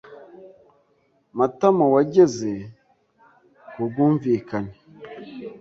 [1.37, 2.49] Matamawageze
[3.73, 4.73] ku bwumvikane.